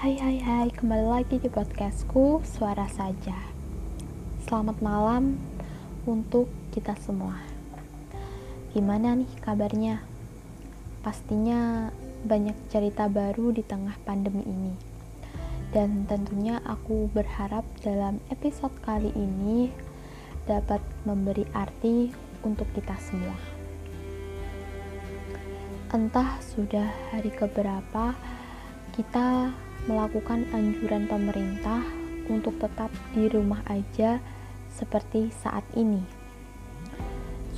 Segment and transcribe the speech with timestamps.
[0.00, 3.36] Hai hai hai, kembali lagi di podcastku Suara Saja.
[4.48, 5.36] Selamat malam
[6.08, 7.36] untuk kita semua.
[8.72, 10.00] Gimana nih kabarnya?
[11.04, 11.92] Pastinya
[12.24, 14.72] banyak cerita baru di tengah pandemi ini.
[15.68, 19.68] Dan tentunya aku berharap dalam episode kali ini
[20.48, 22.08] Dapat memberi arti
[22.40, 23.36] untuk kita semua.
[25.92, 28.16] Entah sudah hari keberapa
[28.96, 29.52] kita
[29.88, 31.80] melakukan anjuran pemerintah
[32.28, 34.20] untuk tetap di rumah aja
[34.72, 36.00] seperti saat ini.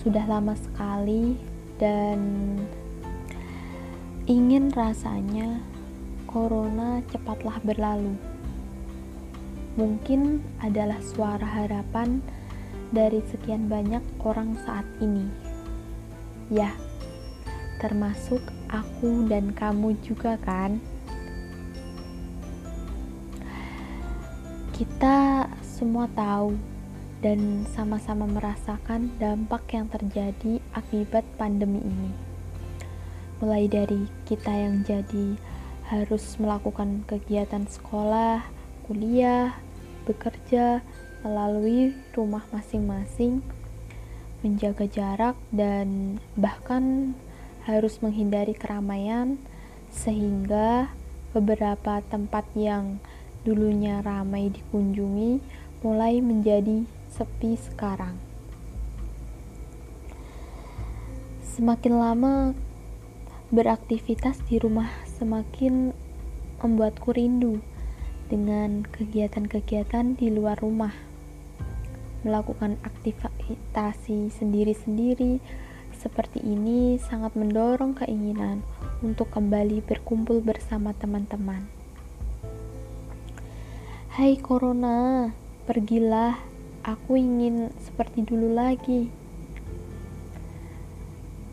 [0.02, 1.38] Sudah lama sekali
[1.78, 2.18] dan
[4.26, 5.58] ingin rasanya
[6.30, 8.14] corona cepatlah berlalu.
[9.76, 12.20] Mungkin adalah suara harapan
[12.92, 15.26] dari sekian banyak orang saat ini.
[16.52, 16.76] Ya,
[17.80, 20.76] termasuk aku dan kamu juga kan?
[24.82, 26.58] Kita semua tahu
[27.22, 32.10] dan sama-sama merasakan dampak yang terjadi akibat pandemi ini.
[33.38, 35.38] Mulai dari kita yang jadi
[35.86, 38.42] harus melakukan kegiatan sekolah,
[38.90, 39.54] kuliah,
[40.02, 40.82] bekerja
[41.22, 43.38] melalui rumah masing-masing,
[44.42, 47.14] menjaga jarak, dan bahkan
[47.70, 49.38] harus menghindari keramaian,
[49.94, 50.90] sehingga
[51.30, 52.98] beberapa tempat yang
[53.42, 55.42] dulunya ramai dikunjungi
[55.82, 58.14] mulai menjadi sepi sekarang.
[61.42, 62.34] Semakin lama
[63.52, 65.92] beraktivitas di rumah semakin
[66.62, 67.60] membuatku rindu
[68.30, 70.94] dengan kegiatan-kegiatan di luar rumah.
[72.22, 75.42] Melakukan aktivitas sendiri-sendiri
[75.92, 78.62] seperti ini sangat mendorong keinginan
[79.02, 81.81] untuk kembali berkumpul bersama teman-teman.
[84.12, 85.32] Hai Corona,
[85.64, 86.36] pergilah.
[86.84, 89.08] Aku ingin seperti dulu lagi.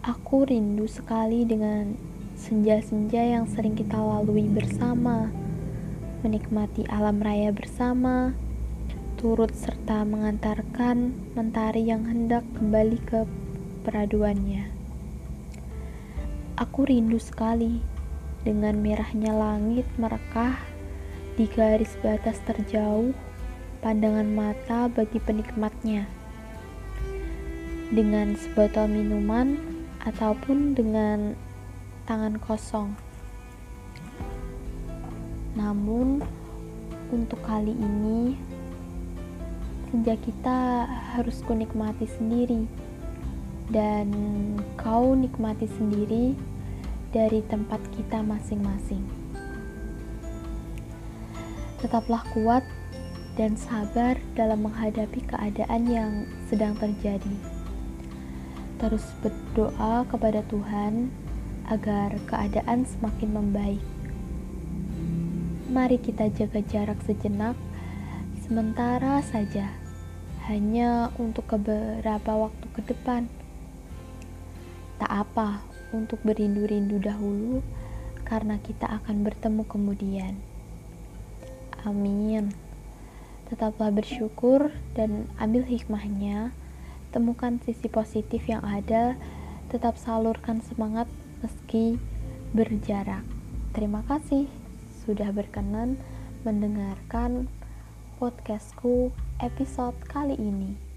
[0.03, 1.95] Aku rindu sekali dengan
[2.35, 5.31] senja-senja yang sering kita lalui bersama,
[6.19, 8.35] menikmati alam raya bersama,
[9.15, 13.23] turut serta mengantarkan mentari yang hendak kembali ke
[13.87, 14.67] peraduannya.
[16.59, 17.79] Aku rindu sekali
[18.43, 20.78] dengan merahnya langit merekah
[21.39, 23.15] di garis batas terjauh,
[23.79, 26.03] pandangan mata bagi penikmatnya.
[27.95, 29.55] Dengan sebotol minuman
[30.03, 31.39] ataupun dengan
[32.03, 32.91] tangan kosong.
[35.55, 36.19] Namun,
[37.07, 38.35] untuk kali ini,
[39.87, 42.67] senja kita harus kunikmati sendiri.
[43.71, 44.11] Dan
[44.75, 46.35] kau nikmati sendiri
[47.15, 49.18] dari tempat kita masing-masing.
[51.79, 52.63] Tetaplah kuat
[53.39, 56.11] dan sabar dalam menghadapi keadaan yang
[56.51, 57.35] sedang terjadi.
[58.79, 61.07] Terus berdoa kepada Tuhan
[61.71, 63.85] agar keadaan semakin membaik.
[65.69, 67.53] Mari kita jaga jarak sejenak,
[68.41, 69.69] sementara saja,
[70.49, 73.29] hanya untuk beberapa waktu ke depan.
[74.97, 75.61] Tak apa
[75.93, 77.61] untuk berindu-rindu dahulu,
[78.25, 80.48] karena kita akan bertemu kemudian.
[81.87, 82.51] Amin.
[83.47, 86.51] Tetaplah bersyukur dan ambil hikmahnya.
[87.09, 89.15] Temukan sisi positif yang ada.
[89.71, 91.07] Tetap salurkan semangat
[91.39, 91.97] meski
[92.51, 93.23] berjarak.
[93.71, 94.49] Terima kasih
[95.05, 95.97] sudah berkenan
[96.43, 97.47] mendengarkan
[98.19, 100.88] podcastku episode kali ini.